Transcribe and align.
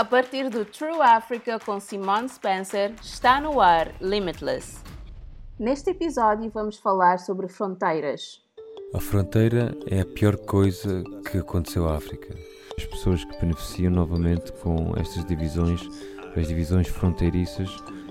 A 0.00 0.04
partir 0.04 0.48
do 0.48 0.64
True 0.64 1.02
Africa 1.02 1.58
com 1.58 1.78
Simone 1.78 2.26
Spencer, 2.26 2.94
está 3.02 3.38
no 3.38 3.60
ar 3.60 3.92
Limitless. 4.00 4.78
Neste 5.58 5.90
episódio 5.90 6.50
vamos 6.54 6.78
falar 6.78 7.18
sobre 7.18 7.48
fronteiras. 7.48 8.40
A 8.94 8.98
fronteira 8.98 9.76
é 9.86 10.00
a 10.00 10.06
pior 10.06 10.38
coisa 10.38 11.04
que 11.30 11.36
aconteceu 11.36 11.86
à 11.86 11.98
África. 11.98 12.34
As 12.78 12.86
pessoas 12.86 13.26
que 13.26 13.40
beneficiam 13.42 13.92
novamente 13.92 14.50
com 14.52 14.94
estas 14.98 15.22
divisões, 15.26 15.82
as 16.34 16.48
divisões 16.48 16.88
fronteiriças, 16.88 17.68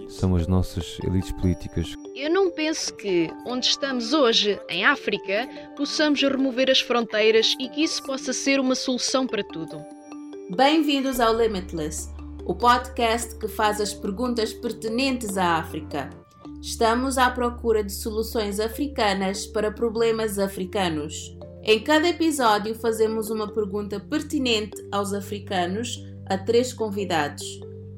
são 0.08 0.36
as 0.36 0.46
nossas 0.46 1.00
elites 1.04 1.32
políticas. 1.32 1.96
Eu 2.16 2.30
não 2.30 2.52
penso 2.52 2.94
que, 2.94 3.32
onde 3.48 3.66
estamos 3.66 4.14
hoje, 4.14 4.62
em 4.70 4.86
África, 4.86 5.50
possamos 5.76 6.22
remover 6.22 6.70
as 6.70 6.82
fronteiras 6.82 7.56
e 7.60 7.68
que 7.68 7.82
isso 7.84 8.04
possa 8.04 8.32
ser 8.32 8.60
uma 8.60 8.76
solução 8.76 9.26
para 9.26 9.44
tudo. 9.44 9.84
Bem-vindos 10.56 11.20
ao 11.20 11.38
Limitless, 11.38 12.10
o 12.44 12.56
podcast 12.56 13.36
que 13.36 13.48
faz 13.48 13.80
as 13.80 13.94
perguntas 13.94 14.52
pertinentes 14.52 15.38
à 15.38 15.58
África. 15.58 16.10
Estamos 16.60 17.20
à 17.20 17.30
procura 17.30 17.84
de 17.84 17.94
soluções 17.94 18.60
africanas 18.60 19.46
para 19.46 19.72
problemas 19.72 20.40
africanos. 20.40 21.38
Em 21.62 21.80
cada 21.80 22.10
episódio, 22.10 22.74
fazemos 22.74 23.30
uma 23.30 23.48
pergunta 23.48 24.00
pertinente 24.00 24.76
aos 24.92 25.14
africanos 25.14 26.04
a 26.26 26.36
três 26.36 26.74
convidados 26.74 27.44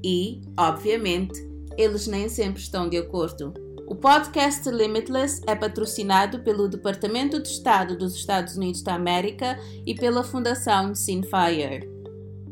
e, 0.04 0.42
obviamente, 0.58 1.40
eles 1.78 2.06
nem 2.06 2.28
sempre 2.28 2.62
estão 2.62 2.90
de 2.90 2.98
acordo. 2.98 3.54
O 3.88 3.96
podcast 3.96 4.70
Limitless 4.70 5.42
é 5.48 5.56
patrocinado 5.56 6.40
pelo 6.40 6.68
Departamento 6.68 7.42
de 7.42 7.48
Estado 7.48 7.98
dos 7.98 8.14
Estados 8.14 8.58
Unidos 8.58 8.82
da 8.82 8.96
América 8.96 9.58
e 9.86 9.96
pela 9.96 10.22
Fundação 10.22 10.94
Sinfire. 10.94 11.91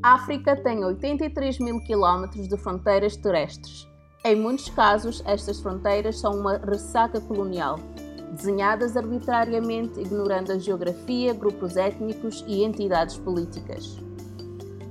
África 0.01 0.55
tem 0.55 0.85
83 0.85 1.59
mil 1.59 1.81
quilómetros 1.81 2.47
de 2.47 2.55
fronteiras 2.55 3.17
terrestres. 3.17 3.85
Em 4.23 4.33
muitos 4.33 4.69
casos, 4.69 5.21
estas 5.25 5.59
fronteiras 5.59 6.17
são 6.19 6.39
uma 6.39 6.57
ressaca 6.57 7.19
colonial, 7.19 7.77
desenhadas 8.31 8.95
arbitrariamente, 8.95 9.99
ignorando 9.99 10.53
a 10.53 10.57
geografia, 10.57 11.33
grupos 11.33 11.75
étnicos 11.75 12.45
e 12.47 12.63
entidades 12.63 13.17
políticas. 13.17 13.97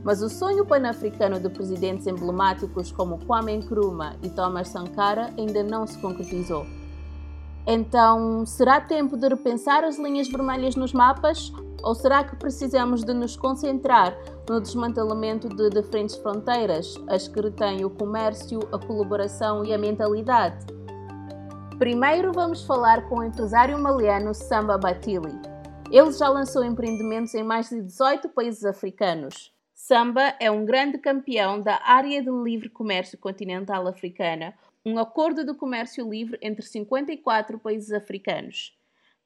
Mas 0.05 0.21
o 0.21 0.29
sonho 0.29 0.67
pan-africano 0.67 1.41
de 1.41 1.49
presidentes 1.49 2.07
emblemáticos 2.07 2.93
como 2.93 3.19
Kwame 3.25 3.57
Nkrumah 3.57 4.17
e 4.23 4.29
Thomas 4.29 4.69
Sankara 4.69 5.33
ainda 5.39 5.63
não 5.63 5.87
se 5.87 5.97
concretizou. 5.99 6.67
Então, 7.67 8.47
será 8.47 8.81
tempo 8.81 9.17
de 9.17 9.29
repensar 9.29 9.85
as 9.85 9.99
linhas 9.99 10.29
vermelhas 10.29 10.75
nos 10.75 10.93
mapas? 10.93 11.53
Ou 11.83 11.95
será 11.95 12.25
que 12.25 12.37
precisamos 12.37 13.05
de 13.05 13.13
nos 13.13 13.37
concentrar 13.37 14.17
no 14.49 14.61
desmantelamento 14.61 15.49
de 15.49 15.71
diferentes 15.71 16.17
fronteiras, 16.17 16.95
as 17.09 17.29
que 17.29 17.41
retêm 17.41 17.85
o 17.85 17.91
comércio, 17.91 18.61
a 18.73 18.79
colaboração 18.79 19.65
e 19.65 19.73
a 19.73 19.79
mentalidade? 19.79 20.67
Primeiro 21.79 22.33
vamos 22.33 22.65
falar 22.65 23.09
com 23.09 23.19
o 23.19 23.25
empresário 23.25 23.79
maliano 23.79 24.35
Samba 24.35 24.77
Batili. 24.77 25.31
Ele 25.93 26.11
já 26.11 26.29
lançou 26.29 26.65
empreendimentos 26.65 27.33
em 27.35 27.45
mais 27.45 27.69
de 27.69 27.81
18 27.81 28.29
países 28.31 28.65
africanos. 28.65 29.53
Samba 29.73 30.35
é 30.41 30.51
um 30.51 30.65
grande 30.65 30.99
campeão 30.99 31.63
da 31.63 31.81
área 31.85 32.21
de 32.21 32.31
livre 32.31 32.69
comércio 32.69 33.17
continental 33.17 33.87
africana, 33.87 34.53
um 34.85 34.99
acordo 34.99 35.45
de 35.45 35.55
comércio 35.55 36.09
livre 36.09 36.39
entre 36.41 36.65
54 36.65 37.59
países 37.59 37.93
africanos. 37.93 38.77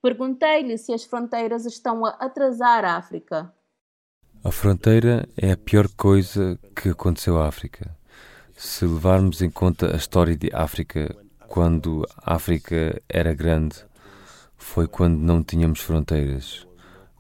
Perguntei-lhe 0.03 0.77
se 0.78 0.92
as 0.92 1.05
fronteiras 1.05 1.64
estão 1.64 2.05
a 2.05 2.11
atrasar 2.11 2.84
a 2.84 2.97
África. 2.97 3.55
A 4.45 4.50
fronteira 4.50 5.28
é 5.36 5.53
a 5.53 5.56
pior 5.56 5.89
coisa 5.97 6.58
que 6.75 6.89
aconteceu 6.89 7.41
à 7.41 7.47
África. 7.47 7.97
Se 8.56 8.84
levarmos 8.84 9.41
em 9.41 9.50
conta 9.50 9.95
a 9.95 9.97
história 9.97 10.36
de 10.36 10.50
África, 10.53 11.14
quando 11.47 12.05
a 12.17 12.34
África 12.34 13.00
era 13.08 13.33
grande, 13.34 13.77
foi 14.57 14.89
quando 14.89 15.19
não 15.19 15.45
tínhamos 15.45 15.80
fronteiras, 15.80 16.67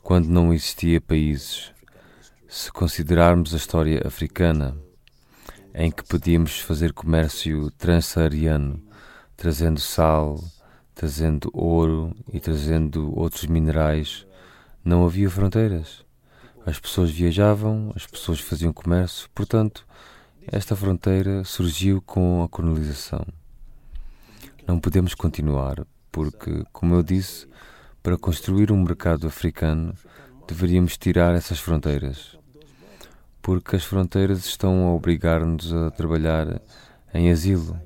quando 0.02 0.26
não 0.26 0.52
existia 0.52 1.00
países. 1.00 1.72
Se 2.48 2.72
considerarmos 2.72 3.54
a 3.54 3.56
história 3.56 4.02
africana, 4.04 4.76
em 5.74 5.90
que 5.90 6.04
podíamos 6.04 6.60
fazer 6.60 6.92
comércio 6.92 7.70
transsaariano, 7.72 8.82
trazendo 9.36 9.80
sal, 9.80 10.42
trazendo 10.94 11.50
ouro 11.52 12.14
e 12.32 12.38
trazendo 12.38 13.18
outros 13.18 13.46
minerais, 13.46 14.26
não 14.84 15.04
havia 15.04 15.30
fronteiras. 15.30 16.04
As 16.66 16.78
pessoas 16.78 17.10
viajavam, 17.10 17.92
as 17.96 18.06
pessoas 18.06 18.40
faziam 18.40 18.72
comércio, 18.72 19.28
portanto, 19.34 19.86
esta 20.46 20.76
fronteira 20.76 21.44
surgiu 21.44 22.02
com 22.02 22.42
a 22.42 22.48
colonização. 22.48 23.24
Não 24.66 24.78
podemos 24.78 25.14
continuar, 25.14 25.84
porque, 26.10 26.64
como 26.72 26.94
eu 26.94 27.02
disse, 27.02 27.46
para 28.02 28.18
construir 28.18 28.70
um 28.70 28.82
mercado 28.82 29.26
africano 29.26 29.94
deveríamos 30.46 30.96
tirar 30.98 31.34
essas 31.34 31.58
fronteiras. 31.58 32.36
Porque 33.42 33.76
as 33.76 33.84
fronteiras 33.84 34.46
estão 34.46 34.86
a 34.86 34.94
obrigar-nos 34.94 35.72
a 35.72 35.90
trabalhar 35.90 36.62
em 37.12 37.30
asilo 37.30 37.78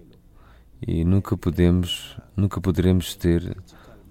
e 0.86 1.02
nunca 1.04 1.36
podemos, 1.36 2.16
nunca 2.36 2.60
poderemos 2.60 3.14
ter 3.14 3.56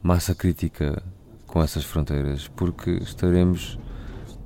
massa 0.02 0.34
crítica 0.34 1.02
com 1.46 1.62
essas 1.62 1.86
fronteiras, 1.86 2.48
porque 2.48 2.92
estaremos 2.92 3.80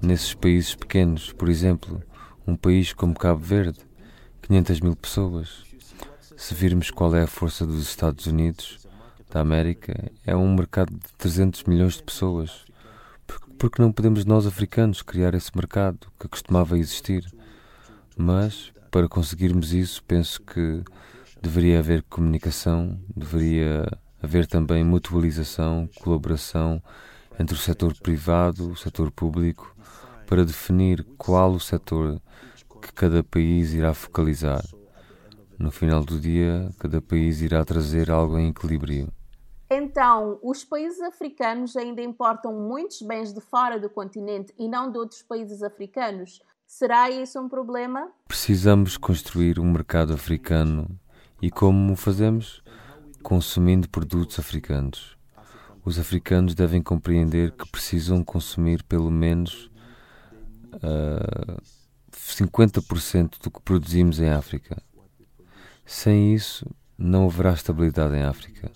nesses 0.01 0.33
países 0.33 0.75
pequenos, 0.75 1.31
por 1.31 1.49
exemplo, 1.49 2.03
um 2.45 2.55
país 2.55 2.93
como 2.93 3.13
Cabo 3.13 3.39
Verde, 3.39 3.79
500 4.43 4.81
mil 4.81 4.95
pessoas. 4.95 5.63
Se 6.38 6.53
virmos 6.53 6.91
qual 6.91 7.15
é 7.15 7.23
a 7.23 7.27
força 7.27 7.65
dos 7.65 7.81
Estados 7.81 8.25
Unidos 8.25 8.88
da 9.29 9.41
América, 9.41 10.11
é 10.25 10.35
um 10.35 10.53
mercado 10.53 10.91
de 10.91 11.13
300 11.17 11.63
milhões 11.63 11.95
de 11.95 12.03
pessoas. 12.03 12.65
Porque 13.59 13.81
não 13.81 13.91
podemos 13.91 14.23
nós 14.23 14.47
africanos 14.47 15.01
criar 15.01 15.33
esse 15.33 15.51
mercado 15.53 16.07
que 16.17 16.29
costumava 16.29 16.79
existir? 16.79 17.29
Mas 18.15 18.71
para 18.89 19.09
conseguirmos 19.09 19.73
isso, 19.73 20.01
penso 20.03 20.41
que 20.41 20.81
deveria 21.41 21.79
haver 21.79 22.01
comunicação, 22.03 22.97
deveria 23.13 23.85
haver 24.23 24.47
também 24.47 24.81
mutualização, 24.85 25.89
colaboração 26.01 26.81
entre 27.37 27.53
o 27.53 27.59
setor 27.59 27.93
privado, 28.01 28.71
o 28.71 28.77
setor 28.77 29.11
público, 29.11 29.75
para 30.25 30.45
definir 30.45 31.05
qual 31.17 31.51
o 31.51 31.59
setor 31.59 32.21
que 32.81 32.93
cada 32.93 33.21
país 33.25 33.73
irá 33.73 33.93
focalizar. 33.93 34.63
No 35.57 35.69
final 35.69 36.01
do 36.05 36.17
dia, 36.17 36.69
cada 36.79 37.01
país 37.01 37.41
irá 37.41 37.65
trazer 37.65 38.09
algo 38.09 38.39
em 38.39 38.51
equilíbrio. 38.51 39.11
Então, 39.72 40.40
os 40.41 40.63
países 40.63 41.00
africanos 41.00 41.75
ainda 41.78 42.02
importam 42.02 42.53
muitos 42.53 43.03
bens 43.03 43.31
de 43.31 43.40
fora 43.40 43.80
do 43.80 43.90
continente 43.90 44.52
e 44.57 44.68
não 44.68 44.91
de 44.91 44.97
outros 44.97 45.22
países 45.22 45.62
africanos. 45.62 46.41
Será 46.66 47.09
isso 47.09 47.40
um 47.40 47.47
problema? 47.47 48.09
Precisamos 48.28 48.97
construir 48.97 49.59
um 49.59 49.72
mercado 49.72 50.12
africano 50.13 50.88
e 51.40 51.52
como 51.52 51.94
o 51.94 51.96
fazemos? 51.96 52.63
Consumindo 53.22 53.88
produtos 53.90 54.40
africanos. 54.40 55.16
Os 55.86 56.00
africanos 56.00 56.56
devem 56.56 56.81
compreender 56.81 57.51
que 57.51 57.69
precisam 57.69 58.24
consumir 58.24 58.84
pelo 58.84 59.12
menos 59.12 59.66
uh, 60.75 61.57
ah, 61.57 61.62
50% 62.12 63.41
do 63.41 63.51
que 63.51 63.62
produzimos 63.62 64.19
em 64.19 64.30
África. 64.30 64.81
Sem 65.86 66.34
isso, 66.34 66.66
não 66.97 67.25
haverá 67.25 67.53
estabilidade 67.53 68.16
em 68.16 68.24
África. 68.24 68.72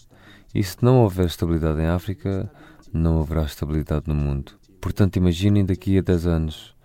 E 0.53 0.63
se 0.63 0.77
não 0.81 1.01
houver 1.03 1.25
estabilidade 1.25 1.81
em 1.81 1.87
África, 1.87 2.51
não 2.91 3.19
haverá 3.19 3.43
estabilidade 3.43 4.07
no 4.07 4.13
mundo. 4.13 4.53
Portanto, 4.79 5.15
imaginem 5.15 5.65
daqui 5.65 5.97
a 5.97 6.01
10 6.01 6.27
anos, 6.27 6.75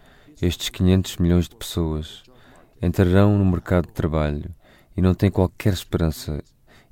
estes 0.40 0.68
500 0.70 1.16
milhões 1.18 1.48
de 1.48 1.56
pessoas 1.56 2.22
entrarão 2.80 3.36
no 3.36 3.44
mercado 3.44 3.86
de 3.86 3.92
trabalho 3.92 4.54
e 4.96 5.02
não 5.02 5.14
tem 5.14 5.30
qualquer 5.30 5.72
esperança. 5.72 6.42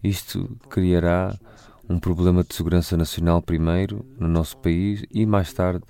Isto 0.03 0.57
criará 0.69 1.39
um 1.89 1.99
problema 1.99 2.43
de 2.43 2.55
segurança 2.55 2.97
nacional 2.97 3.41
primeiro 3.41 4.05
no 4.19 4.29
nosso 4.29 4.57
país 4.59 5.05
e 5.11 5.25
mais 5.25 5.53
tarde 5.53 5.85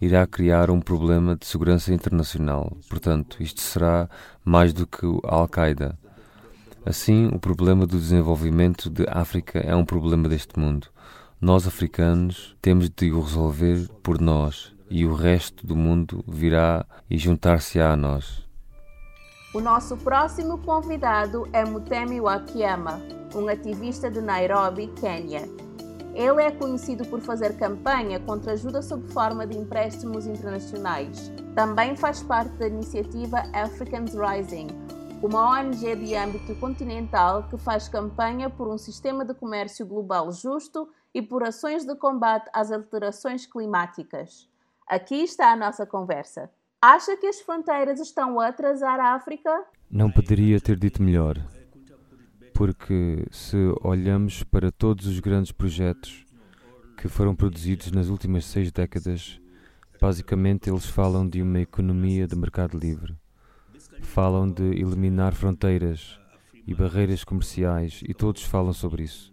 irá 0.00 0.26
criar 0.26 0.70
um 0.70 0.80
problema 0.80 1.36
de 1.36 1.46
segurança 1.46 1.92
internacional. 1.92 2.76
Portanto, 2.88 3.42
isto 3.42 3.60
será 3.60 4.08
mais 4.44 4.72
do 4.72 4.86
que 4.86 5.04
a 5.24 5.34
Al-Qaeda. 5.34 5.98
Assim, 6.84 7.28
o 7.28 7.38
problema 7.38 7.86
do 7.86 7.98
desenvolvimento 7.98 8.88
de 8.88 9.06
África 9.08 9.58
é 9.58 9.76
um 9.76 9.84
problema 9.84 10.28
deste 10.28 10.58
mundo. 10.58 10.86
Nós, 11.38 11.66
africanos, 11.66 12.56
temos 12.60 12.88
de 12.88 13.12
o 13.12 13.20
resolver 13.20 13.86
por 14.02 14.20
nós 14.20 14.72
e 14.88 15.04
o 15.04 15.14
resto 15.14 15.66
do 15.66 15.76
mundo 15.76 16.24
virá 16.26 16.84
e 17.08 17.18
juntar-se-á 17.18 17.92
a 17.92 17.96
nós. 17.96 18.48
O 19.52 19.60
nosso 19.60 19.96
próximo 19.96 20.58
convidado 20.58 21.46
é 21.52 21.64
Mutemi 21.64 22.20
Wakiyama, 22.20 23.00
um 23.34 23.46
ativista 23.48 24.10
de 24.10 24.20
Nairobi, 24.20 24.86
Quênia. 24.98 25.42
Ele 26.14 26.42
é 26.42 26.50
conhecido 26.50 27.04
por 27.06 27.20
fazer 27.20 27.56
campanha 27.56 28.18
contra 28.20 28.52
ajuda 28.52 28.80
sob 28.80 29.06
forma 29.12 29.46
de 29.46 29.56
empréstimos 29.56 30.26
internacionais. 30.26 31.30
Também 31.54 31.94
faz 31.94 32.22
parte 32.22 32.52
da 32.56 32.68
iniciativa 32.68 33.42
Africans 33.52 34.14
Rising, 34.14 34.68
uma 35.22 35.58
ONG 35.58 35.96
de 35.96 36.14
âmbito 36.14 36.54
continental 36.56 37.48
que 37.48 37.58
faz 37.58 37.88
campanha 37.88 38.48
por 38.48 38.68
um 38.68 38.78
sistema 38.78 39.24
de 39.24 39.34
comércio 39.34 39.86
global 39.86 40.32
justo 40.32 40.88
e 41.14 41.20
por 41.20 41.42
ações 41.42 41.84
de 41.84 41.94
combate 41.94 42.48
às 42.52 42.72
alterações 42.72 43.46
climáticas. 43.46 44.48
Aqui 44.86 45.22
está 45.22 45.52
a 45.52 45.56
nossa 45.56 45.86
conversa. 45.86 46.50
Acha 46.80 47.16
que 47.16 47.26
as 47.26 47.40
fronteiras 47.40 48.00
estão 48.00 48.40
a 48.40 48.48
atrasar 48.48 48.98
a 48.98 49.14
África? 49.14 49.64
Não 49.90 50.10
poderia 50.10 50.60
ter 50.60 50.76
dito 50.76 51.02
melhor 51.02 51.36
porque 52.60 53.26
se 53.30 53.56
olhamos 53.80 54.42
para 54.42 54.70
todos 54.70 55.06
os 55.06 55.18
grandes 55.18 55.50
projetos 55.50 56.26
que 56.94 57.08
foram 57.08 57.34
produzidos 57.34 57.90
nas 57.90 58.08
últimas 58.08 58.44
seis 58.44 58.70
décadas, 58.70 59.40
basicamente 59.98 60.68
eles 60.68 60.84
falam 60.84 61.26
de 61.26 61.40
uma 61.40 61.60
economia 61.60 62.26
de 62.26 62.36
mercado 62.36 62.76
livre. 62.76 63.16
Falam 64.00 64.50
de 64.50 64.62
eliminar 64.62 65.34
fronteiras 65.34 66.18
e 66.66 66.74
barreiras 66.74 67.24
comerciais 67.24 68.02
e 68.06 68.12
todos 68.12 68.42
falam 68.42 68.72
sobre 68.72 69.04
isso. 69.04 69.32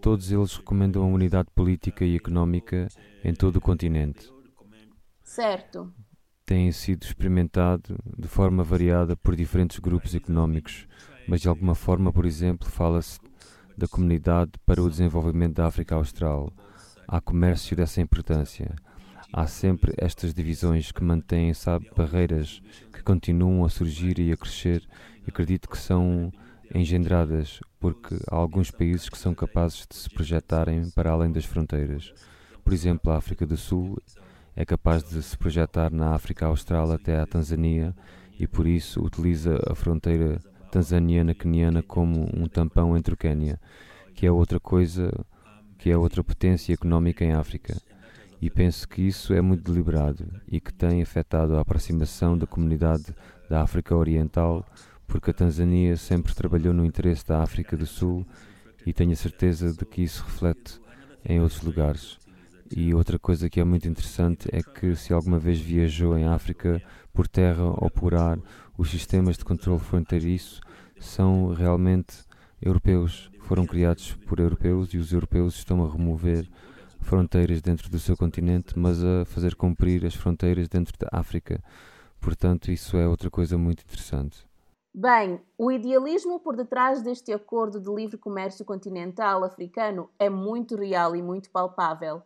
Todos 0.00 0.30
eles 0.30 0.56
recomendam 0.56 1.02
a 1.02 1.06
unidade 1.06 1.48
política 1.54 2.04
e 2.04 2.16
económica 2.16 2.88
em 3.22 3.32
todo 3.32 3.56
o 3.56 3.60
continente. 3.60 4.30
Certo. 5.22 5.92
Tem 6.44 6.70
sido 6.72 7.04
experimentado 7.04 7.96
de 8.18 8.28
forma 8.28 8.62
variada 8.62 9.16
por 9.16 9.34
diferentes 9.34 9.78
grupos 9.78 10.14
económicos 10.14 10.86
mas 11.26 11.40
de 11.40 11.48
alguma 11.48 11.74
forma, 11.74 12.12
por 12.12 12.26
exemplo, 12.26 12.68
fala-se 12.68 13.18
da 13.76 13.88
comunidade 13.88 14.52
para 14.64 14.82
o 14.82 14.88
desenvolvimento 14.88 15.54
da 15.54 15.66
África 15.66 15.94
Austral. 15.94 16.52
Há 17.08 17.20
comércio 17.20 17.76
dessa 17.76 18.00
importância. 18.00 18.74
Há 19.32 19.46
sempre 19.46 19.92
estas 19.98 20.32
divisões 20.32 20.92
que 20.92 21.02
mantêm, 21.02 21.52
sabe, 21.54 21.90
barreiras 21.96 22.62
que 22.92 23.02
continuam 23.02 23.64
a 23.64 23.68
surgir 23.68 24.18
e 24.18 24.32
a 24.32 24.36
crescer 24.36 24.82
e 25.26 25.30
acredito 25.30 25.68
que 25.68 25.78
são 25.78 26.32
engendradas 26.74 27.60
porque 27.78 28.16
há 28.30 28.36
alguns 28.36 28.70
países 28.70 29.08
que 29.08 29.18
são 29.18 29.34
capazes 29.34 29.86
de 29.88 29.96
se 29.96 30.08
projetarem 30.08 30.90
para 30.90 31.10
além 31.10 31.30
das 31.30 31.44
fronteiras. 31.44 32.12
Por 32.64 32.72
exemplo, 32.72 33.12
a 33.12 33.16
África 33.16 33.46
do 33.46 33.56
Sul 33.56 33.98
é 34.56 34.64
capaz 34.64 35.02
de 35.02 35.22
se 35.22 35.36
projetar 35.36 35.90
na 35.90 36.14
África 36.14 36.46
Austral 36.46 36.90
até 36.92 37.18
à 37.18 37.26
Tanzânia 37.26 37.94
e 38.38 38.46
por 38.46 38.66
isso 38.66 39.02
utiliza 39.02 39.60
a 39.68 39.74
fronteira 39.74 40.40
tanzaniana-queniana 40.70 41.82
como 41.82 42.28
um 42.34 42.48
tampão 42.48 42.96
entre 42.96 43.14
o 43.14 43.16
Quênia, 43.16 43.60
que 44.14 44.26
é 44.26 44.32
outra 44.32 44.58
coisa, 44.58 45.12
que 45.78 45.90
é 45.90 45.96
outra 45.96 46.24
potência 46.24 46.72
económica 46.72 47.24
em 47.24 47.32
África. 47.32 47.76
E 48.44 48.50
penso 48.50 48.86
que 48.86 49.00
isso 49.00 49.32
é 49.32 49.40
muito 49.40 49.72
deliberado 49.72 50.26
e 50.46 50.60
que 50.60 50.70
tem 50.70 51.00
afetado 51.00 51.56
a 51.56 51.62
aproximação 51.62 52.36
da 52.36 52.46
comunidade 52.46 53.06
da 53.48 53.62
África 53.62 53.96
Oriental, 53.96 54.66
porque 55.06 55.30
a 55.30 55.32
Tanzânia 55.32 55.96
sempre 55.96 56.34
trabalhou 56.34 56.74
no 56.74 56.84
interesse 56.84 57.26
da 57.26 57.42
África 57.42 57.74
do 57.74 57.86
Sul 57.86 58.26
e 58.84 58.92
tenho 58.92 59.12
a 59.12 59.16
certeza 59.16 59.72
de 59.72 59.86
que 59.86 60.02
isso 60.02 60.22
reflete 60.24 60.78
em 61.24 61.40
outros 61.40 61.62
lugares. 61.62 62.18
E 62.70 62.92
outra 62.92 63.18
coisa 63.18 63.48
que 63.48 63.60
é 63.60 63.64
muito 63.64 63.88
interessante 63.88 64.46
é 64.52 64.62
que 64.62 64.94
se 64.94 65.14
alguma 65.14 65.38
vez 65.38 65.58
viajou 65.58 66.18
em 66.18 66.26
África 66.26 66.82
por 67.14 67.26
terra 67.26 67.64
ou 67.64 67.88
por 67.88 68.14
ar, 68.14 68.38
os 68.76 68.90
sistemas 68.90 69.38
de 69.38 69.44
controle 69.46 69.80
fronteiriço 69.80 70.60
são 71.00 71.54
realmente 71.54 72.14
europeus, 72.60 73.30
foram 73.44 73.64
criados 73.64 74.12
por 74.26 74.38
europeus 74.38 74.92
e 74.92 74.98
os 74.98 75.14
europeus 75.14 75.54
estão 75.54 75.82
a 75.82 75.90
remover 75.90 76.46
fronteiras 77.04 77.60
dentro 77.60 77.88
do 77.90 77.98
seu 77.98 78.16
continente, 78.16 78.78
mas 78.78 79.02
a 79.04 79.24
fazer 79.26 79.54
cumprir 79.54 80.04
as 80.04 80.14
fronteiras 80.14 80.68
dentro 80.68 80.98
da 80.98 81.08
África. 81.12 81.62
Portanto, 82.20 82.70
isso 82.70 82.96
é 82.96 83.06
outra 83.06 83.30
coisa 83.30 83.56
muito 83.56 83.82
interessante. 83.82 84.46
Bem, 84.92 85.40
o 85.58 85.70
idealismo 85.70 86.40
por 86.40 86.56
detrás 86.56 87.02
deste 87.02 87.32
acordo 87.32 87.80
de 87.80 87.90
livre 87.92 88.16
comércio 88.16 88.64
continental 88.64 89.44
africano 89.44 90.08
é 90.18 90.30
muito 90.30 90.76
real 90.76 91.14
e 91.14 91.22
muito 91.22 91.50
palpável. 91.50 92.22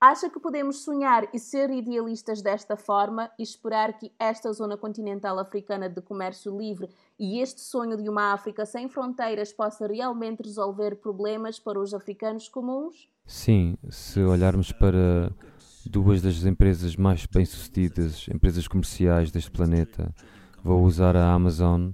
Acha 0.00 0.30
que 0.30 0.38
podemos 0.38 0.84
sonhar 0.84 1.28
e 1.34 1.40
ser 1.40 1.70
idealistas 1.70 2.40
desta 2.40 2.76
forma 2.76 3.32
e 3.36 3.42
esperar 3.42 3.98
que 3.98 4.12
esta 4.16 4.52
zona 4.52 4.76
continental 4.76 5.40
africana 5.40 5.88
de 5.88 6.00
comércio 6.00 6.56
livre 6.56 6.88
e 7.18 7.40
este 7.40 7.60
sonho 7.60 7.96
de 7.96 8.08
uma 8.08 8.32
África 8.32 8.64
sem 8.64 8.88
fronteiras 8.88 9.52
possa 9.52 9.88
realmente 9.88 10.44
resolver 10.44 10.94
problemas 11.00 11.58
para 11.58 11.80
os 11.80 11.92
africanos 11.92 12.48
comuns? 12.48 13.08
Sim, 13.26 13.76
se 13.90 14.20
olharmos 14.20 14.70
para 14.70 15.32
duas 15.84 16.22
das 16.22 16.44
empresas 16.44 16.94
mais 16.94 17.26
bem-sucedidas, 17.26 18.28
empresas 18.32 18.68
comerciais 18.68 19.32
deste 19.32 19.50
planeta, 19.50 20.14
vou 20.62 20.84
usar 20.84 21.16
a 21.16 21.32
Amazon, 21.32 21.90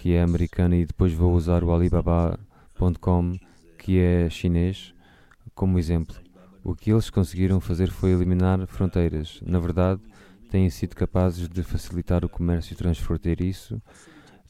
que 0.00 0.14
é 0.14 0.20
americana, 0.20 0.74
e 0.74 0.84
depois 0.84 1.12
vou 1.12 1.32
usar 1.32 1.62
o 1.62 1.72
Alibaba.com, 1.72 3.38
que 3.78 4.00
é 4.00 4.28
chinês, 4.28 4.92
como 5.54 5.78
exemplo 5.78 6.25
o 6.66 6.74
que 6.74 6.90
eles 6.90 7.08
conseguiram 7.08 7.60
fazer 7.60 7.88
foi 7.92 8.10
eliminar 8.10 8.66
fronteiras. 8.66 9.40
Na 9.46 9.60
verdade, 9.60 10.00
têm 10.50 10.68
sido 10.68 10.96
capazes 10.96 11.48
de 11.48 11.62
facilitar 11.62 12.24
o 12.24 12.28
comércio 12.28 12.74
transfronteiriço, 12.74 13.80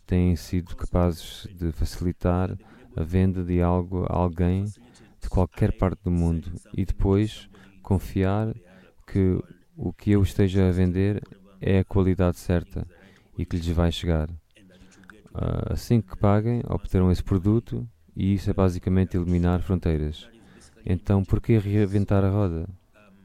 têm 0.06 0.34
sido 0.34 0.74
capazes 0.74 1.46
de 1.54 1.70
facilitar 1.72 2.56
a 2.96 3.02
venda 3.02 3.44
de 3.44 3.60
algo 3.60 4.06
a 4.08 4.16
alguém 4.16 4.64
de 4.64 5.28
qualquer 5.28 5.76
parte 5.76 6.04
do 6.04 6.10
mundo 6.10 6.50
e 6.72 6.86
depois 6.86 7.50
confiar 7.82 8.54
que 9.06 9.38
o 9.76 9.92
que 9.92 10.12
eu 10.12 10.22
esteja 10.22 10.70
a 10.70 10.72
vender 10.72 11.22
é 11.60 11.80
a 11.80 11.84
qualidade 11.84 12.38
certa 12.38 12.86
e 13.36 13.44
que 13.44 13.56
lhes 13.56 13.68
vai 13.68 13.92
chegar. 13.92 14.30
Ah, 15.34 15.74
assim 15.74 16.00
que 16.00 16.16
paguem, 16.16 16.62
obterão 16.66 17.12
esse 17.12 17.22
produto 17.22 17.86
e 18.16 18.32
isso 18.32 18.48
é 18.48 18.54
basicamente 18.54 19.18
eliminar 19.18 19.60
fronteiras. 19.60 20.34
Então, 20.86 21.24
por 21.24 21.40
que 21.40 21.58
reinventar 21.58 22.24
a 22.24 22.30
roda? 22.30 22.68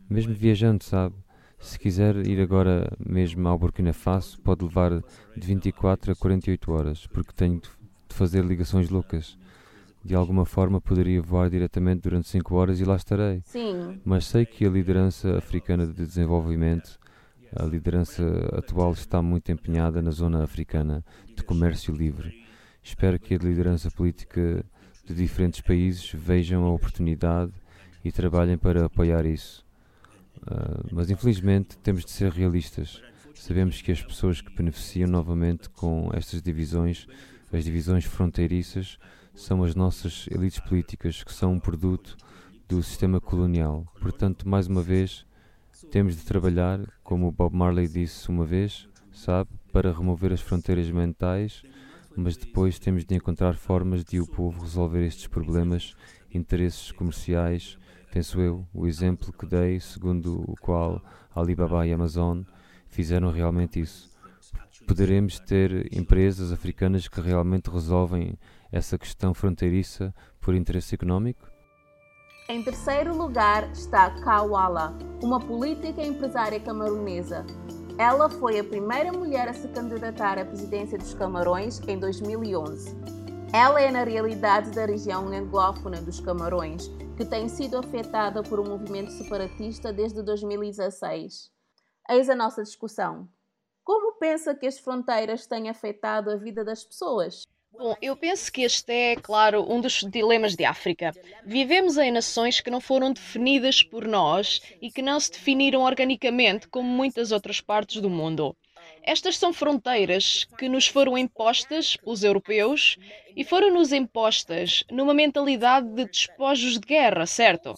Mesmo 0.09 0.33
viajando, 0.33 0.83
sabe? 0.83 1.15
Se 1.59 1.77
quiser 1.77 2.15
ir 2.25 2.41
agora 2.41 2.91
mesmo 2.99 3.47
ao 3.47 3.57
Burkina 3.57 3.93
Faso, 3.93 4.41
pode 4.41 4.65
levar 4.65 4.99
de 5.37 5.47
24 5.47 6.11
a 6.11 6.15
48 6.15 6.71
horas, 6.71 7.05
porque 7.05 7.31
tenho 7.31 7.61
de 7.61 8.15
fazer 8.15 8.43
ligações 8.43 8.89
loucas. 8.89 9.37
De 10.03 10.15
alguma 10.15 10.43
forma 10.43 10.81
poderia 10.81 11.21
voar 11.21 11.51
diretamente 11.51 12.01
durante 12.01 12.27
5 12.29 12.55
horas 12.55 12.79
e 12.79 12.83
lá 12.83 12.95
estarei. 12.95 13.43
Sim. 13.45 14.01
Mas 14.03 14.25
sei 14.25 14.43
que 14.43 14.65
a 14.65 14.69
liderança 14.69 15.37
africana 15.37 15.85
de 15.85 15.93
desenvolvimento, 15.93 16.99
a 17.55 17.63
liderança 17.63 18.23
atual 18.53 18.91
está 18.93 19.21
muito 19.21 19.51
empenhada 19.51 20.01
na 20.01 20.09
zona 20.09 20.43
africana 20.43 21.05
de 21.35 21.43
comércio 21.43 21.93
livre. 21.93 22.43
Espero 22.81 23.19
que 23.19 23.35
a 23.35 23.37
liderança 23.37 23.91
política 23.91 24.65
de 25.05 25.13
diferentes 25.13 25.61
países 25.61 26.11
vejam 26.11 26.65
a 26.65 26.71
oportunidade 26.71 27.51
e 28.03 28.11
trabalhem 28.11 28.57
para 28.57 28.85
apoiar 28.85 29.25
isso. 29.25 29.65
Uh, 30.43 30.87
mas 30.91 31.09
infelizmente 31.09 31.77
temos 31.77 32.03
de 32.05 32.11
ser 32.11 32.31
realistas. 32.31 33.01
Sabemos 33.35 33.81
que 33.81 33.91
as 33.91 34.01
pessoas 34.01 34.41
que 34.41 34.53
beneficiam 34.55 35.09
novamente 35.09 35.69
com 35.69 36.09
estas 36.13 36.41
divisões, 36.41 37.07
as 37.51 37.63
divisões 37.63 38.05
fronteiriças, 38.05 38.97
são 39.33 39.63
as 39.63 39.75
nossas 39.75 40.27
elites 40.29 40.59
políticas, 40.59 41.23
que 41.23 41.33
são 41.33 41.53
um 41.53 41.59
produto 41.59 42.17
do 42.67 42.81
sistema 42.83 43.19
colonial. 43.19 43.85
Portanto, 43.99 44.47
mais 44.47 44.67
uma 44.67 44.81
vez, 44.81 45.25
temos 45.89 46.15
de 46.15 46.23
trabalhar, 46.23 46.79
como 47.03 47.31
Bob 47.31 47.55
Marley 47.55 47.87
disse 47.87 48.29
uma 48.29 48.45
vez, 48.45 48.87
sabe, 49.11 49.49
para 49.71 49.93
remover 49.93 50.31
as 50.33 50.41
fronteiras 50.41 50.89
mentais 50.89 51.63
mas 52.15 52.35
depois 52.35 52.77
temos 52.77 53.05
de 53.05 53.15
encontrar 53.15 53.55
formas 53.55 54.03
de 54.03 54.19
o 54.19 54.27
povo 54.27 54.61
resolver 54.61 55.05
estes 55.05 55.27
problemas, 55.27 55.95
interesses 56.33 56.91
comerciais. 56.91 57.77
Penso 58.11 58.41
eu, 58.41 58.67
o 58.73 58.87
exemplo 58.87 59.31
que 59.31 59.45
dei, 59.45 59.79
segundo 59.79 60.43
o 60.45 60.55
qual 60.59 61.01
Alibaba 61.33 61.87
e 61.87 61.93
Amazon 61.93 62.41
fizeram 62.89 63.31
realmente 63.31 63.79
isso. 63.79 64.11
Poderemos 64.85 65.39
ter 65.39 65.87
empresas 65.95 66.51
africanas 66.51 67.07
que 67.07 67.21
realmente 67.21 67.69
resolvem 67.69 68.37
essa 68.69 68.97
questão 68.97 69.33
fronteiriça 69.33 70.13
por 70.41 70.53
interesse 70.53 70.93
económico? 70.93 71.49
Em 72.49 72.61
terceiro 72.61 73.15
lugar 73.15 73.71
está 73.71 74.09
Kawala, 74.21 74.97
uma 75.23 75.39
política 75.39 76.03
empresária 76.03 76.59
camaronesa. 76.59 77.45
Ela 77.97 78.29
foi 78.29 78.59
a 78.59 78.63
primeira 78.63 79.13
mulher 79.13 79.47
a 79.47 79.53
se 79.53 79.69
candidatar 79.69 80.37
à 80.37 80.43
presidência 80.43 80.97
dos 80.97 81.13
Camarões 81.13 81.79
em 81.87 81.97
2011. 81.97 83.20
Ela 83.53 83.81
é, 83.81 83.91
na 83.91 84.05
realidade, 84.05 84.71
da 84.71 84.85
região 84.85 85.27
anglófona 85.27 86.01
dos 86.01 86.21
Camarões, 86.21 86.87
que 87.17 87.25
tem 87.25 87.49
sido 87.49 87.77
afetada 87.77 88.41
por 88.41 88.61
um 88.61 88.63
movimento 88.63 89.11
separatista 89.11 89.91
desde 89.91 90.23
2016. 90.23 91.51
Eis 92.09 92.29
a 92.29 92.35
nossa 92.35 92.63
discussão. 92.63 93.27
Como 93.83 94.17
pensa 94.17 94.55
que 94.55 94.65
as 94.65 94.79
fronteiras 94.79 95.47
têm 95.47 95.69
afetado 95.69 96.31
a 96.31 96.37
vida 96.37 96.63
das 96.63 96.85
pessoas? 96.85 97.43
Bom, 97.73 97.93
eu 98.01 98.15
penso 98.15 98.49
que 98.49 98.61
este 98.61 98.91
é, 98.91 99.15
claro, 99.17 99.65
um 99.69 99.81
dos 99.81 100.05
dilemas 100.09 100.55
de 100.55 100.63
África. 100.63 101.11
Vivemos 101.45 101.97
em 101.97 102.09
nações 102.09 102.61
que 102.61 102.71
não 102.71 102.79
foram 102.79 103.11
definidas 103.11 103.83
por 103.83 104.07
nós 104.07 104.61
e 104.81 104.89
que 104.89 105.01
não 105.01 105.19
se 105.19 105.31
definiram 105.31 105.81
organicamente 105.81 106.69
como 106.69 106.87
muitas 106.87 107.33
outras 107.33 107.59
partes 107.59 108.01
do 108.01 108.09
mundo. 108.09 108.55
Estas 109.03 109.37
são 109.37 109.51
fronteiras 109.51 110.45
que 110.57 110.69
nos 110.69 110.87
foram 110.87 111.17
impostas 111.17 111.97
pelos 111.97 112.23
europeus 112.23 112.97
e 113.35 113.43
foram-nos 113.43 113.91
impostas 113.91 114.83
numa 114.91 115.13
mentalidade 115.13 115.87
de 115.87 116.05
despojos 116.05 116.79
de 116.79 116.85
guerra, 116.85 117.25
certo? 117.25 117.73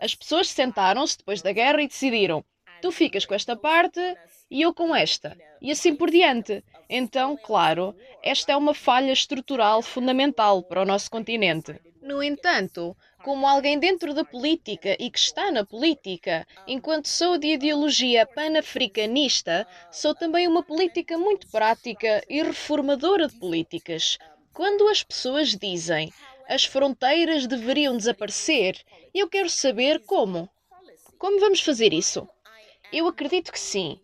As 0.00 0.14
pessoas 0.14 0.48
sentaram-se 0.48 1.18
depois 1.18 1.42
da 1.42 1.52
guerra 1.52 1.82
e 1.82 1.88
decidiram: 1.88 2.44
tu 2.80 2.90
ficas 2.90 3.26
com 3.26 3.34
esta 3.34 3.56
parte 3.56 4.00
e 4.50 4.62
eu 4.62 4.74
com 4.74 4.94
esta, 4.94 5.36
e 5.60 5.70
assim 5.70 5.94
por 5.94 6.10
diante. 6.10 6.64
Então, 6.88 7.36
claro, 7.36 7.94
esta 8.22 8.52
é 8.52 8.56
uma 8.56 8.74
falha 8.74 9.12
estrutural 9.12 9.80
fundamental 9.80 10.62
para 10.62 10.82
o 10.82 10.84
nosso 10.84 11.10
continente. 11.10 11.80
No 12.02 12.22
entanto, 12.22 12.96
como 13.22 13.46
alguém 13.46 13.78
dentro 13.78 14.14
da 14.14 14.24
política 14.24 14.96
e 14.98 15.10
que 15.10 15.18
está 15.18 15.52
na 15.52 15.64
política, 15.64 16.46
enquanto 16.66 17.06
sou 17.06 17.38
de 17.38 17.48
ideologia 17.48 18.26
panafricanista, 18.26 19.66
sou 19.92 20.14
também 20.14 20.48
uma 20.48 20.62
política 20.62 21.16
muito 21.16 21.48
prática 21.48 22.24
e 22.28 22.42
reformadora 22.42 23.28
de 23.28 23.38
políticas. 23.38 24.18
Quando 24.52 24.88
as 24.88 25.02
pessoas 25.02 25.56
dizem 25.56 26.12
as 26.48 26.64
fronteiras 26.64 27.46
deveriam 27.46 27.96
desaparecer, 27.96 28.76
eu 29.14 29.28
quero 29.28 29.48
saber 29.48 30.00
como. 30.00 30.50
Como 31.16 31.38
vamos 31.38 31.60
fazer 31.60 31.92
isso? 31.92 32.28
Eu 32.92 33.06
acredito 33.06 33.52
que 33.52 33.60
sim, 33.60 34.00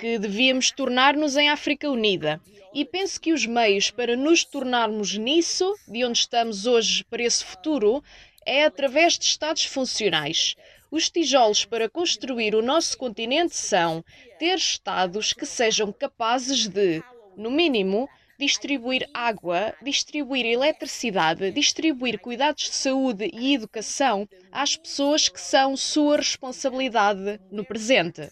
que 0.00 0.18
devíamos 0.18 0.70
tornar-nos 0.70 1.36
em 1.36 1.50
África 1.50 1.90
Unida. 1.90 2.40
E 2.72 2.86
penso 2.86 3.20
que 3.20 3.34
os 3.34 3.44
meios 3.44 3.90
para 3.90 4.16
nos 4.16 4.44
tornarmos 4.44 5.14
nisso, 5.18 5.76
de 5.86 6.02
onde 6.06 6.20
estamos 6.20 6.64
hoje 6.64 7.04
para 7.04 7.22
esse 7.22 7.44
futuro, 7.44 8.02
é 8.46 8.64
através 8.64 9.18
de 9.18 9.26
Estados 9.26 9.66
funcionais. 9.66 10.54
Os 10.90 11.10
tijolos 11.10 11.66
para 11.66 11.86
construir 11.86 12.54
o 12.54 12.62
nosso 12.62 12.96
continente 12.96 13.54
são 13.54 14.02
ter 14.38 14.56
Estados 14.56 15.34
que 15.34 15.44
sejam 15.44 15.92
capazes 15.92 16.66
de, 16.66 17.02
no 17.36 17.50
mínimo, 17.50 18.08
distribuir 18.38 19.06
água, 19.12 19.74
distribuir 19.82 20.46
eletricidade, 20.46 21.50
distribuir 21.50 22.18
cuidados 22.18 22.70
de 22.70 22.74
saúde 22.74 23.30
e 23.34 23.54
educação 23.54 24.26
às 24.50 24.76
pessoas 24.76 25.28
que 25.28 25.40
são 25.40 25.76
sua 25.76 26.16
responsabilidade 26.16 27.38
no 27.50 27.66
presente. 27.66 28.30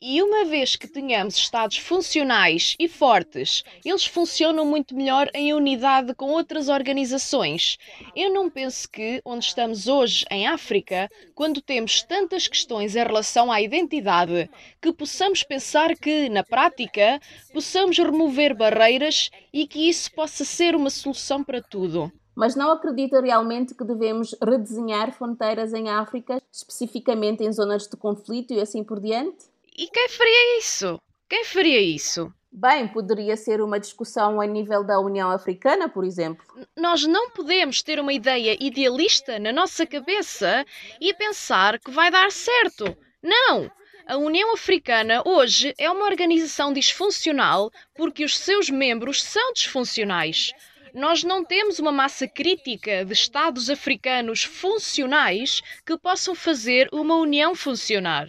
E 0.00 0.22
uma 0.22 0.44
vez 0.44 0.76
que 0.76 0.86
tenhamos 0.86 1.36
Estados 1.36 1.76
funcionais 1.78 2.76
e 2.78 2.86
fortes, 2.86 3.64
eles 3.84 4.06
funcionam 4.06 4.64
muito 4.64 4.94
melhor 4.94 5.28
em 5.34 5.52
unidade 5.52 6.14
com 6.14 6.30
outras 6.30 6.68
organizações. 6.68 7.76
Eu 8.14 8.32
não 8.32 8.48
penso 8.48 8.88
que, 8.88 9.20
onde 9.24 9.46
estamos 9.46 9.88
hoje, 9.88 10.24
em 10.30 10.46
África, 10.46 11.10
quando 11.34 11.60
temos 11.60 12.00
tantas 12.00 12.46
questões 12.46 12.94
em 12.94 13.02
relação 13.02 13.50
à 13.50 13.60
identidade, 13.60 14.48
que 14.80 14.92
possamos 14.92 15.42
pensar 15.42 15.96
que, 15.96 16.28
na 16.28 16.44
prática, 16.44 17.20
possamos 17.52 17.98
remover 17.98 18.54
barreiras 18.56 19.30
e 19.52 19.66
que 19.66 19.88
isso 19.88 20.12
possa 20.12 20.44
ser 20.44 20.76
uma 20.76 20.90
solução 20.90 21.42
para 21.42 21.60
tudo. 21.60 22.12
Mas 22.36 22.54
não 22.54 22.70
acredita 22.70 23.20
realmente 23.20 23.74
que 23.74 23.82
devemos 23.82 24.32
redesenhar 24.40 25.12
fronteiras 25.12 25.74
em 25.74 25.88
África, 25.88 26.40
especificamente 26.52 27.42
em 27.42 27.52
zonas 27.52 27.88
de 27.88 27.96
conflito 27.96 28.54
e 28.54 28.60
assim 28.60 28.84
por 28.84 29.00
diante? 29.00 29.57
E 29.78 29.86
quem 29.86 30.08
faria 30.08 30.58
isso? 30.58 31.00
Quem 31.28 31.44
faria 31.44 31.80
isso? 31.80 32.34
Bem, 32.50 32.88
poderia 32.88 33.36
ser 33.36 33.60
uma 33.60 33.78
discussão 33.78 34.40
a 34.40 34.44
nível 34.44 34.82
da 34.82 34.98
União 34.98 35.30
Africana, 35.30 35.88
por 35.88 36.04
exemplo. 36.04 36.44
Nós 36.76 37.06
não 37.06 37.30
podemos 37.30 37.80
ter 37.80 38.00
uma 38.00 38.12
ideia 38.12 38.56
idealista 38.58 39.38
na 39.38 39.52
nossa 39.52 39.86
cabeça 39.86 40.66
e 41.00 41.14
pensar 41.14 41.78
que 41.78 41.92
vai 41.92 42.10
dar 42.10 42.32
certo. 42.32 42.86
Não! 43.22 43.70
A 44.04 44.16
União 44.16 44.52
Africana 44.52 45.22
hoje 45.24 45.72
é 45.78 45.88
uma 45.88 46.06
organização 46.06 46.72
disfuncional 46.72 47.70
porque 47.94 48.24
os 48.24 48.36
seus 48.36 48.68
membros 48.68 49.22
são 49.22 49.52
disfuncionais. 49.52 50.50
Nós 50.92 51.22
não 51.22 51.44
temos 51.44 51.78
uma 51.78 51.92
massa 51.92 52.26
crítica 52.26 53.04
de 53.04 53.12
Estados 53.12 53.70
africanos 53.70 54.42
funcionais 54.42 55.60
que 55.86 55.96
possam 55.96 56.34
fazer 56.34 56.88
uma 56.90 57.14
União 57.14 57.54
funcionar. 57.54 58.26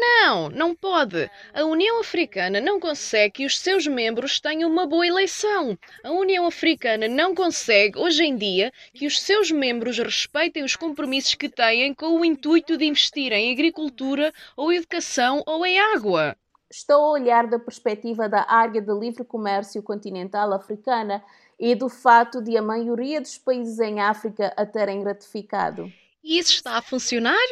Não, 0.00 0.48
não 0.50 0.74
pode. 0.74 1.30
A 1.52 1.64
União 1.64 2.00
Africana 2.00 2.60
não 2.60 2.80
consegue 2.80 3.34
que 3.34 3.46
os 3.46 3.58
seus 3.58 3.86
membros 3.86 4.40
tenham 4.40 4.68
uma 4.70 4.86
boa 4.86 5.06
eleição. 5.06 5.78
A 6.02 6.10
União 6.10 6.46
Africana 6.46 7.06
não 7.06 7.34
consegue, 7.34 7.98
hoje 7.98 8.24
em 8.24 8.36
dia, 8.36 8.72
que 8.92 9.06
os 9.06 9.20
seus 9.20 9.50
membros 9.50 9.98
respeitem 9.98 10.64
os 10.64 10.74
compromissos 10.74 11.34
que 11.34 11.48
têm 11.48 11.94
com 11.94 12.18
o 12.20 12.24
intuito 12.24 12.76
de 12.76 12.86
investir 12.86 13.32
em 13.32 13.52
agricultura 13.52 14.32
ou 14.56 14.72
educação 14.72 15.42
ou 15.46 15.64
em 15.64 15.78
água. 15.78 16.36
Estou 16.70 16.96
a 16.96 17.10
olhar 17.12 17.46
da 17.46 17.58
perspectiva 17.58 18.28
da 18.28 18.44
área 18.48 18.80
de 18.80 18.92
livre 18.92 19.24
comércio 19.24 19.80
continental 19.80 20.52
africana 20.52 21.22
e 21.58 21.74
do 21.74 21.88
fato 21.88 22.42
de 22.42 22.56
a 22.56 22.62
maioria 22.62 23.20
dos 23.20 23.38
países 23.38 23.78
em 23.78 24.00
África 24.00 24.52
a 24.56 24.66
terem 24.66 25.04
ratificado. 25.04 25.92
E 26.22 26.38
isso 26.38 26.52
está 26.52 26.78
a 26.78 26.82
funcionar? 26.82 27.46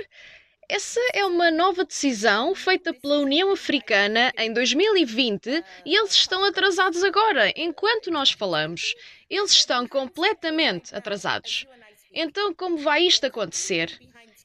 Essa 0.69 1.01
é 1.13 1.25
uma 1.27 1.51
nova 1.51 1.85
decisão 1.85 2.55
feita 2.55 2.95
pela 2.95 3.19
União 3.19 3.53
Africana 3.53 4.33
em 4.39 4.53
2020 4.53 5.63
e 5.85 5.97
eles 5.97 6.13
estão 6.13 6.45
atrasados 6.45 7.03
agora, 7.03 7.53
enquanto 7.57 8.11
nós 8.11 8.31
falamos. 8.31 8.95
Eles 9.29 9.51
estão 9.53 9.87
completamente 9.87 10.95
atrasados. 10.95 11.67
Então, 12.13 12.55
como 12.55 12.79
vai 12.79 13.03
isto 13.03 13.27
acontecer? 13.27 13.99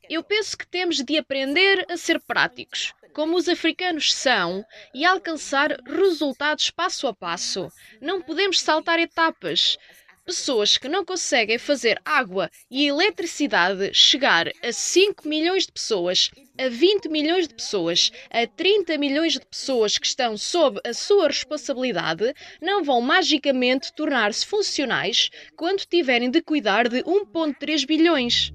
Eu 0.09 0.23
penso 0.23 0.57
que 0.57 0.67
temos 0.67 0.97
de 0.97 1.17
aprender 1.17 1.85
a 1.89 1.95
ser 1.97 2.19
práticos, 2.19 2.93
como 3.13 3.37
os 3.37 3.47
africanos 3.47 4.13
são, 4.13 4.65
e 4.93 5.05
alcançar 5.05 5.77
resultados 5.85 6.71
passo 6.71 7.07
a 7.07 7.13
passo. 7.13 7.71
Não 8.01 8.21
podemos 8.21 8.59
saltar 8.59 8.99
etapas 8.99 9.77
pessoas 10.27 10.77
que 10.77 10.89
não 10.89 11.05
conseguem 11.05 11.57
fazer 11.57 12.01
água 12.03 12.51
e 12.69 12.85
eletricidade 12.85 13.93
chegar 13.93 14.49
a 14.61 14.73
5 14.73 15.25
milhões 15.25 15.65
de 15.65 15.71
pessoas, 15.71 16.29
a 16.59 16.67
20 16.67 17.07
milhões 17.07 17.47
de 17.47 17.53
pessoas, 17.53 18.11
a 18.29 18.45
30 18.45 18.97
milhões 18.97 19.33
de 19.33 19.45
pessoas 19.45 19.97
que 19.97 20.05
estão 20.05 20.35
sob 20.35 20.81
a 20.85 20.93
sua 20.93 21.27
responsabilidade, 21.27 22.33
não 22.61 22.83
vão 22.83 22.99
magicamente 22.99 23.93
tornar-se 23.95 24.45
funcionais 24.45 25.29
quando 25.55 25.85
tiverem 25.85 26.29
de 26.29 26.41
cuidar 26.41 26.89
de 26.89 27.01
1,3 27.03 27.87
bilhões. 27.87 28.51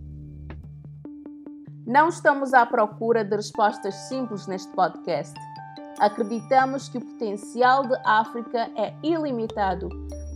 Não 1.87 2.11
estamos 2.11 2.53
à 2.53 2.67
procura 2.67 3.25
de 3.25 3.35
respostas 3.35 3.95
simples 4.09 4.47
neste 4.47 4.71
podcast. 4.73 5.35
Acreditamos 5.99 6.91
que 6.91 6.99
o 6.99 7.01
potencial 7.01 7.87
de 7.87 7.97
África 8.05 8.71
é 8.77 8.93
ilimitado 9.03 9.89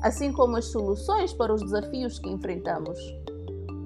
assim 0.07 0.31
como 0.31 0.57
as 0.57 0.67
soluções 0.67 1.33
para 1.33 1.53
os 1.53 1.61
desafios 1.63 2.21
que 2.21 2.31
enfrentamos. 2.31 2.97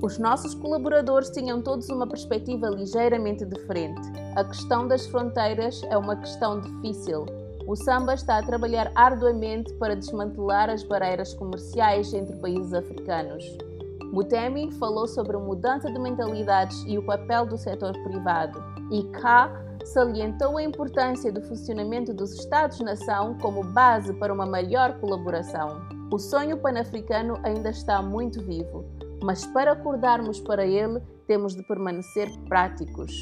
Os 0.02 0.18
nossos 0.18 0.54
colaboradores 0.54 1.30
tinham 1.30 1.62
todos 1.62 1.88
uma 1.88 2.06
perspectiva 2.06 2.68
ligeiramente 2.68 3.46
diferente. 3.46 4.02
A 4.36 4.44
questão 4.44 4.86
das 4.86 5.06
fronteiras 5.06 5.80
é 5.84 5.96
uma 5.96 6.16
questão 6.16 6.60
difícil. 6.60 7.24
O 7.66 7.74
Samba 7.74 8.12
está 8.12 8.36
a 8.36 8.42
trabalhar 8.42 8.92
arduamente 8.94 9.72
para 9.74 9.96
desmantelar 9.96 10.68
as 10.68 10.82
barreiras 10.82 11.32
comerciais 11.32 12.12
entre 12.12 12.36
países 12.36 12.74
africanos. 12.74 13.42
Mutemi 14.12 14.70
falou 14.72 15.08
sobre 15.08 15.36
a 15.36 15.40
mudança 15.40 15.90
de 15.90 15.98
mentalidades 15.98 16.84
e 16.86 16.98
o 16.98 17.02
papel 17.02 17.46
do 17.46 17.56
setor 17.56 17.94
privado. 18.02 18.62
E 18.90 19.04
K 19.04 19.50
salientou 19.86 20.58
a 20.58 20.62
importância 20.62 21.32
do 21.32 21.40
funcionamento 21.40 22.12
dos 22.12 22.34
Estados-nação 22.34 23.38
como 23.40 23.64
base 23.64 24.12
para 24.14 24.34
uma 24.34 24.44
maior 24.44 24.98
colaboração. 25.00 25.99
O 26.10 26.18
sonho 26.18 26.58
panafricano 26.58 27.38
ainda 27.44 27.70
está 27.70 28.02
muito 28.02 28.42
vivo, 28.42 28.84
mas 29.22 29.46
para 29.46 29.70
acordarmos 29.72 30.40
para 30.40 30.66
ele, 30.66 31.00
temos 31.26 31.54
de 31.54 31.62
permanecer 31.62 32.28
práticos. 32.48 33.12